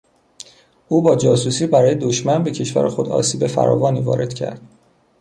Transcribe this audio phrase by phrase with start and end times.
[0.87, 4.61] او با جاسوسی برای دشمن به کشور خود آسیب فراوانی وارد کرد.